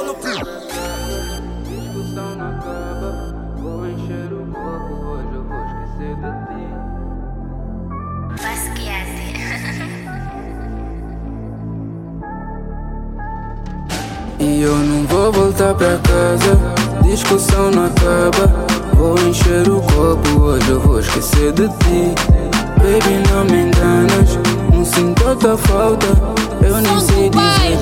Tá 0.00 0.06
no. 0.06 0.14
Discussão 1.68 2.34
não 2.36 2.48
acaba, 2.48 3.34
vou 3.58 3.86
encher 3.86 4.32
o 4.32 4.46
copo, 4.46 4.94
hoje 5.04 5.34
eu 5.34 5.44
vou 5.44 5.60
esquecer 5.66 6.14
de 6.16 6.30
ti. 6.46 6.64
Faz 8.42 8.62
que 8.70 8.88
é, 8.88 9.00
E 14.40 14.62
eu 14.62 14.74
não 14.74 15.06
vou 15.06 15.30
voltar 15.32 15.74
pra 15.74 15.98
casa, 15.98 16.56
discussão 17.02 17.70
não 17.70 17.84
acaba. 17.84 18.48
Vou 18.94 19.18
encher 19.18 19.68
o 19.68 19.82
copo, 19.82 20.40
hoje 20.40 20.70
eu 20.70 20.80
vou 20.80 21.00
esquecer 21.00 21.52
de 21.52 21.68
ti. 21.68 22.14
Baby, 22.78 23.22
não 23.30 23.44
me 23.44 23.64
enganas, 23.64 24.38
não 24.72 24.82
sinto 24.82 25.36
tua 25.36 25.58
falta. 25.58 26.06
Eu 26.62 26.80
nem 26.80 27.00
sei 27.00 27.28
dizer 27.28 27.79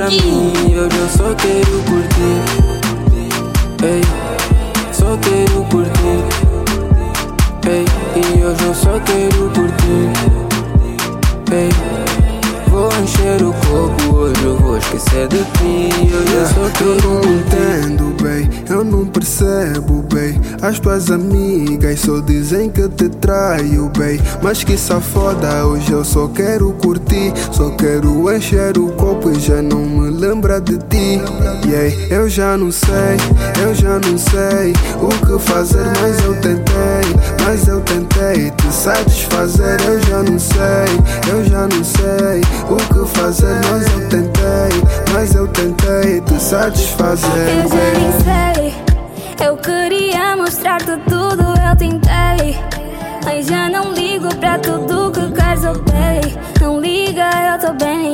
pra 0.00 0.08
mim. 0.08 0.52
Hoje 0.78 0.98
eu 0.98 1.08
só 1.10 1.34
quero 1.34 1.82
curtir. 1.84 2.40
Ei, 3.84 4.00
só 4.94 5.18
quero 5.18 5.62
curtir. 5.64 6.24
Ei, 7.68 7.84
e 8.16 8.44
hoje 8.44 8.64
eu 8.64 8.74
só 8.74 8.98
quero 9.00 9.50
curtir. 9.50 10.09
Esquecer 15.10 15.28
de 15.28 15.44
ti 15.58 15.90
eu 16.32 16.46
só 16.46 16.70
quero 16.70 16.90
Eu 16.90 16.96
não 16.96 17.20
entendo, 17.20 18.22
bem, 18.22 18.48
eu 18.68 18.84
não 18.84 19.06
percebo, 19.06 20.02
bem. 20.12 20.40
As 20.62 20.78
tuas 20.78 21.10
amigas 21.10 22.00
só 22.00 22.20
dizem 22.20 22.70
que 22.70 22.88
te 22.88 23.08
traio, 23.08 23.90
bem. 23.96 24.20
Mas 24.42 24.62
que 24.64 24.76
safoda, 24.76 25.66
hoje 25.66 25.90
eu 25.92 26.04
só 26.04 26.28
quero 26.28 26.72
curtir. 26.74 27.32
Só 27.52 27.70
quero 27.70 28.30
encher 28.34 28.78
o 28.78 28.90
copo 28.92 29.30
e 29.30 29.40
já 29.40 29.60
não 29.62 29.80
me 29.80 30.10
lembra 30.10 30.60
de 30.60 30.78
ti. 30.78 31.20
Yeah. 31.66 31.94
Eu 32.10 32.28
já 32.28 32.56
não 32.56 32.72
sei, 32.72 33.16
eu 33.62 33.74
já 33.74 33.98
não 33.98 34.18
sei 34.18 34.72
O 35.00 35.08
que 35.26 35.38
fazer, 35.38 35.86
mas 36.00 36.18
eu 36.24 36.34
tentei 36.40 37.44
Mas 37.44 37.68
eu 37.68 37.80
tentei 37.80 38.50
te 38.50 38.72
satisfazer. 38.72 39.76
Eu 39.86 40.00
já 40.00 40.22
não 40.22 40.38
sei, 40.38 41.30
eu 41.30 41.44
já 41.44 41.68
não 41.68 41.84
sei 41.84 42.40
o 42.68 42.76
que 42.76 43.18
fazer, 43.18 43.60
mas 43.70 43.86
eu 43.92 44.08
tentei, 44.08 44.39
mas 45.12 45.34
eu 45.34 45.46
tentei 45.48 46.20
te 46.20 46.40
satisfazer. 46.40 47.30
Eu 47.30 47.68
já 47.68 47.90
nem 47.98 48.12
sei, 48.22 48.74
eu 49.46 49.56
queria 49.56 50.36
mostrar-te 50.36 50.96
tudo, 51.08 51.42
eu 51.42 51.76
tentei. 51.76 52.58
Mas 53.24 53.46
já 53.46 53.68
não 53.68 53.92
ligo 53.92 54.34
pra 54.36 54.58
tudo 54.58 55.10
que 55.12 55.32
queres, 55.32 55.64
ok? 55.64 56.38
Não 56.60 56.80
liga, 56.80 57.30
eu 57.52 57.58
tô 57.58 57.72
bem, 57.84 58.12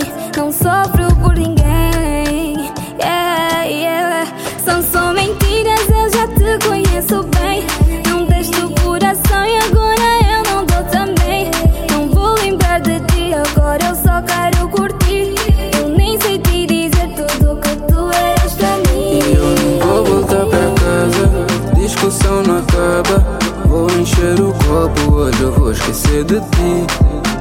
eu 25.47 25.53
vou 25.53 25.71
esquecer 25.71 26.25
de 26.25 26.41
ti. 26.41 26.87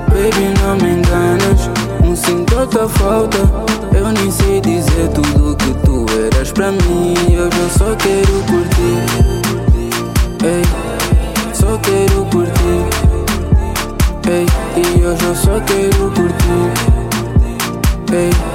Baby, 0.09 0.53
não 0.61 0.75
me 0.77 0.97
enganas, 0.97 1.69
não 2.03 2.15
sinto 2.15 2.55
outra 2.55 2.87
falta. 2.87 3.39
Eu 3.93 4.11
nem 4.11 4.29
sei 4.31 4.61
dizer 4.61 5.09
tudo 5.13 5.55
que 5.57 5.73
tu 5.85 6.05
eras 6.27 6.51
pra 6.51 6.71
mim. 6.71 7.15
Hoje 7.29 7.59
eu 7.59 7.69
só 7.69 7.95
quero 7.95 8.43
curtir. 8.45 9.01
Ei, 10.43 10.61
só 11.53 11.77
quero 11.79 12.25
curtir. 12.25 12.85
Ei, 14.29 14.45
e 14.77 15.05
hoje 15.05 15.23
eu 15.23 15.35
só 15.35 15.59
quero 15.61 16.11
curtir. 16.11 16.71
Ei, 18.13 18.54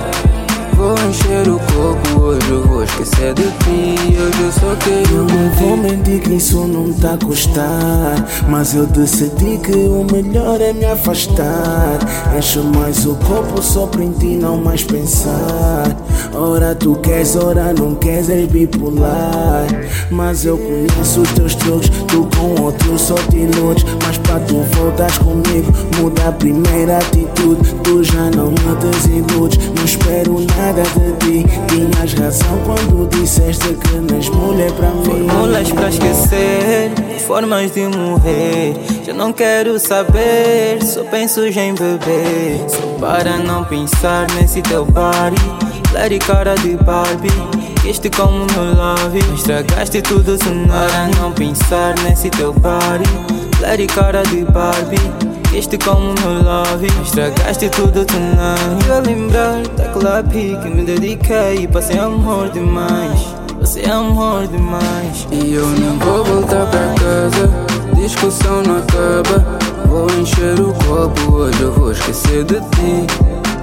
vou 0.81 0.95
encher 0.95 1.49
o 1.49 1.59
copo, 1.59 2.21
hoje 2.21 2.51
eu 2.51 2.67
vou 2.67 2.83
esquecer 2.83 3.35
de 3.35 3.43
ti. 3.43 4.11
Hoje 4.21 4.43
eu 4.43 4.53
só 4.53 4.77
quero 4.77 5.17
Eu 5.17 5.25
não 5.25 5.51
vou 5.53 5.77
mentir 5.77 6.21
que 6.21 6.35
isso 6.35 6.67
não 6.67 6.93
tá 6.93 7.15
a 7.15 7.25
custar 7.25 8.27
Mas 8.49 8.75
eu 8.75 8.87
decidi 8.87 9.59
que 9.59 9.73
o 9.73 10.07
melhor 10.11 10.61
é 10.61 10.73
me 10.73 10.85
afastar. 10.85 11.99
Encho 12.37 12.63
mais 12.65 13.07
o 13.07 13.15
copo 13.17 13.63
só 13.63 13.87
pra 13.87 14.03
em 14.03 14.13
ti 14.13 14.37
não 14.37 14.57
mais 14.57 14.83
pensar. 14.83 15.85
Ora 16.35 16.75
tu 16.75 16.95
queres, 16.97 17.37
ora 17.37 17.73
não 17.73 17.95
queres, 17.95 18.29
és 18.31 18.51
bipolar. 18.51 19.67
Mas 20.11 20.45
eu 20.45 20.57
conheço 20.57 21.21
os 21.21 21.33
teus 21.33 21.55
truques 21.55 21.91
Tu 22.09 22.29
com 22.37 22.60
outro 22.71 22.99
só 22.99 23.15
te 23.15 23.39
iludes 23.39 23.85
Mas 24.05 24.19
pra 24.19 24.39
tu 24.41 24.63
voltares 24.75 25.19
comigo 25.19 25.73
Muda 25.99 26.29
a 26.29 26.33
primeira 26.33 26.99
atitude 26.99 27.75
Tu 27.83 28.05
já 28.05 28.31
não 28.31 28.51
me 28.51 28.75
desiludes 28.81 29.59
Não 29.77 29.85
espero 29.85 30.41
nada 30.57 30.83
de 30.83 31.13
ti 31.19 31.47
Tinhas 31.69 32.15
razão 32.15 32.59
quando 32.65 33.09
disseste 33.09 33.75
que 33.75 34.13
nas 34.13 34.29
mulher 34.29 34.73
pra 34.73 34.91
mim 34.91 35.05
Fórmulas 35.05 35.73
pra 35.73 35.89
esquecer, 35.89 36.91
formas 37.27 37.73
de 37.73 37.87
morrer. 37.87 38.75
Já 39.05 39.13
não 39.13 39.33
quero 39.33 39.79
saber, 39.79 40.83
só 40.83 41.05
penso 41.05 41.45
em 41.45 41.75
beber. 41.75 42.65
Só 42.69 42.99
para 42.99 43.39
não 43.39 43.65
pensar 43.65 44.27
nesse 44.35 44.63
teu 44.63 44.85
body. 44.85 45.41
Lady 45.93 46.19
cara 46.19 46.55
de 46.55 46.77
Barbie, 46.77 47.29
este 47.91 48.09
como 48.09 48.47
meu 48.47 48.75
love. 48.75 49.19
Estragaste 49.35 50.01
tudo. 50.03 50.39
Para 50.69 51.09
não 51.21 51.33
pensar 51.33 51.95
nesse 52.05 52.31
teu 52.31 52.53
body. 52.53 53.05
Lady 53.61 53.87
cara 53.89 54.23
de 54.23 54.45
Barbie. 54.45 55.31
Este 55.53 55.77
como 55.79 56.15
meu 56.21 56.45
love 56.45 56.87
Estragaste 57.05 57.69
tudo 57.71 58.07
Eu 58.87 58.95
a 58.95 59.01
lembrar 59.01 59.67
daquela 59.77 60.23
pique 60.23 60.69
Me 60.69 60.85
dediquei 60.85 61.67
passei 61.67 61.99
amor 61.99 62.51
demais 62.51 63.35
Passei 63.59 63.85
amor 63.87 64.47
demais 64.47 65.27
E 65.33 65.55
eu 65.55 65.67
não 65.67 65.99
vou 65.99 66.25
voltar 66.25 66.67
pra 66.67 66.95
casa, 66.95 67.51
discussão 68.01 68.63
não 68.63 68.79
acaba. 68.79 69.59
Vou 69.87 70.07
encher 70.21 70.61
o 70.61 70.73
copo, 70.85 71.33
hoje 71.33 71.61
eu 71.61 71.73
vou 71.73 71.93
esquecer 71.93 72.45
de 72.45 72.61
ti. 72.61 73.07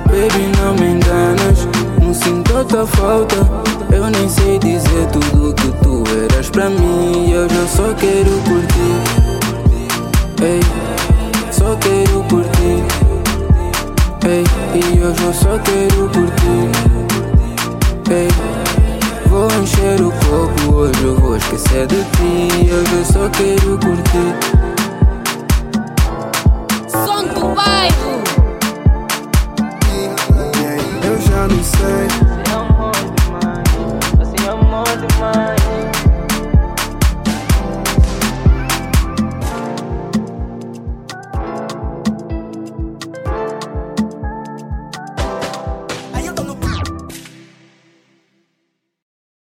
Baby, 0.08 0.52
não 0.58 0.74
me 0.76 0.94
enganas, 0.94 1.68
não 2.08 2.14
sinto 2.14 2.56
outra 2.56 2.88
falta. 2.88 3.36
Eu 3.92 4.10
nem 4.10 4.30
sei 4.30 4.58
dizer 4.60 5.08
tudo 5.12 5.54
que 5.54 5.68
tu 5.84 6.04
eras 6.24 6.50
pra 6.50 6.70
mim. 6.70 7.32
Eu 7.32 7.48
só 7.68 7.94
quero 7.96 8.32
curtir. 8.48 8.96
Ei, 10.42 10.62
só 11.52 11.76
quero 11.76 12.24
curtir. 12.30 12.84
Ei, 14.26 14.44
e 14.74 15.04
hoje 15.04 15.24
eu 15.24 15.34
só 15.34 15.60
quero 15.60 16.10
curtir. 16.10 16.72
Ei, 18.10 18.30
vou 19.28 19.52
encher 19.62 20.02
o 20.02 20.12
copo, 20.12 20.76
hoje 20.76 21.04
eu 21.04 21.16
vou 21.20 21.36
esquecer 21.36 21.88
de 21.88 22.04
ti. 22.04 22.72
Hoje 22.72 22.94
eu 22.94 23.06
só 23.06 23.30
quero 23.30 23.78
curtir. 23.80 24.34
Som 26.90 27.28
do 27.34 27.54
bairro. 27.54 28.17
trying 31.48 31.60
to 31.60 31.64
say 31.64 32.37